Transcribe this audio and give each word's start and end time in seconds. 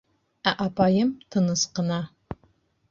Ә 0.51 0.53
апайым 0.65 1.11
тыныс 1.35 1.69
ҡына: 1.79 2.03